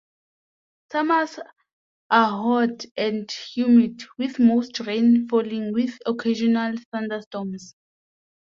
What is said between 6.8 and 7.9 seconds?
thunderstorms.